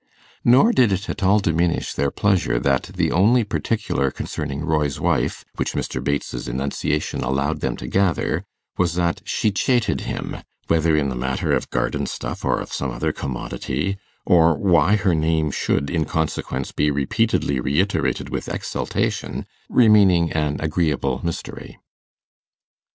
[0.43, 5.45] Nor did it at all diminish their pleasure that the only particular concerning 'Roy's Wife',
[5.57, 6.03] which Mr.
[6.03, 8.43] Bates's enunciation allowed them to gather,
[8.79, 12.89] was that she 'chated' him, whether in the matter of garden stuff or of some
[12.89, 13.95] other commodity,
[14.25, 21.21] or why her name should, in consequence, be repeatedly reiterated with exultation, remaining an agreeable
[21.23, 21.77] mystery.